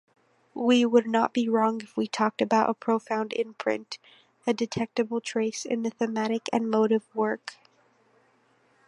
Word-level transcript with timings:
We 0.55 0.83
would 0.83 1.05
not 1.05 1.31
be 1.31 1.47
wrong 1.47 1.79
if 1.81 1.95
we 1.95 2.07
talked 2.07 2.41
about 2.41 2.71
a 2.71 2.73
profound 2.73 3.33
imprint, 3.33 3.99
a 4.47 4.51
detectable 4.55 5.21
trace 5.21 5.63
in 5.63 5.83
the 5.83 5.91
thematic 5.91 6.49
and 6.51 6.71
motive 6.71 7.03
work. 7.13 7.57